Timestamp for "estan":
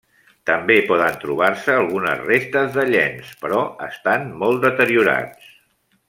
3.89-4.25